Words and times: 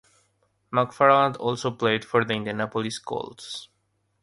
McFarland 0.73 1.37
also 1.37 1.69
played 1.69 2.03
for 2.03 2.25
the 2.25 2.33
Indianapolis 2.33 2.97
Colts. 2.97 3.69